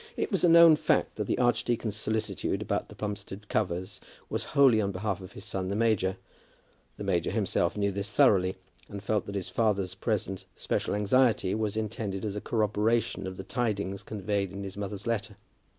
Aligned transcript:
It 0.17 0.31
was 0.31 0.43
a 0.43 0.49
known 0.49 0.77
fact 0.77 1.13
that 1.17 1.25
the 1.25 1.37
archdeacon's 1.37 1.95
solicitude 1.95 2.63
about 2.63 2.89
the 2.89 2.95
Plumstead 2.95 3.47
covers 3.49 4.01
was 4.31 4.43
wholly 4.43 4.81
on 4.81 4.91
behalf 4.91 5.21
of 5.21 5.33
his 5.33 5.45
son 5.45 5.69
the 5.69 5.75
major. 5.75 6.17
The 6.97 7.03
major 7.03 7.29
himself 7.29 7.77
knew 7.77 7.91
this 7.91 8.11
thoroughly, 8.11 8.55
and 8.89 9.03
felt 9.03 9.27
that 9.27 9.35
his 9.35 9.49
father's 9.49 9.93
present 9.93 10.47
special 10.55 10.95
anxiety 10.95 11.53
was 11.53 11.77
intended 11.77 12.25
as 12.25 12.35
a 12.35 12.41
corroboration 12.41 13.27
of 13.27 13.37
the 13.37 13.43
tidings 13.43 14.01
conveyed 14.01 14.51
in 14.51 14.63
his 14.63 14.75
mother's 14.75 15.05
letter. 15.05 15.37